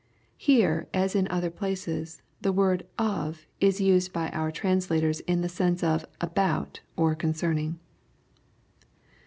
[0.49, 5.47] ]Here, as in other places, the word ''of" is used by our tran^tors in the
[5.47, 7.77] sense of'' about" or *' concerning."